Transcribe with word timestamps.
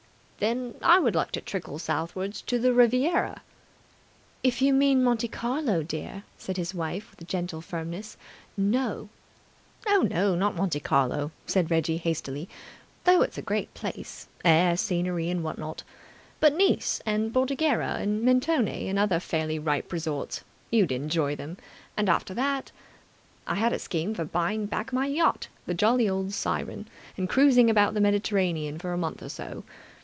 "Then 0.43 0.73
I 0.81 0.97
would 0.97 1.13
like 1.13 1.31
to 1.33 1.41
trickle 1.41 1.77
southwards 1.77 2.41
to 2.47 2.57
the 2.57 2.73
Riviera..." 2.73 3.43
"If 4.43 4.59
you 4.59 4.73
mean 4.73 5.03
Monte 5.03 5.27
Carlo, 5.27 5.83
dear," 5.83 6.23
said 6.35 6.57
his 6.57 6.73
wife 6.73 7.11
with 7.11 7.27
gentle 7.29 7.61
firmness, 7.61 8.17
"no!" 8.57 9.09
"No, 9.85 10.01
no, 10.01 10.33
not 10.33 10.55
Monte 10.55 10.79
Carlo," 10.79 11.29
said 11.45 11.69
Reggie 11.69 11.97
hastily, 11.97 12.49
"though 13.03 13.21
it's 13.21 13.37
a 13.37 13.43
great 13.43 13.71
place. 13.75 14.27
Air 14.43 14.75
scenery 14.77 15.29
and 15.29 15.43
what 15.43 15.59
not! 15.59 15.83
But 16.39 16.55
Nice 16.57 17.01
and 17.05 17.31
Bordighera 17.31 17.97
and 18.01 18.23
Mentone 18.23 18.67
and 18.89 18.97
other 18.97 19.19
fairly 19.19 19.59
ripe 19.59 19.93
resorts. 19.93 20.43
You'd 20.71 20.91
enjoy 20.91 21.35
them. 21.35 21.57
And 21.95 22.09
after 22.09 22.33
that... 22.33 22.71
I 23.45 23.53
had 23.53 23.73
a 23.73 23.77
scheme 23.77 24.15
for 24.15 24.25
buying 24.25 24.65
back 24.65 24.91
my 24.91 25.05
yacht, 25.05 25.49
the 25.67 25.75
jolly 25.75 26.09
old 26.09 26.33
Siren, 26.33 26.87
and 27.15 27.29
cruising 27.29 27.69
about 27.69 27.93
the 27.93 28.01
Mediterranean 28.01 28.79
for 28.79 28.91
a 28.91 28.97
month 28.97 29.21
or 29.21 29.29
so. 29.29 29.63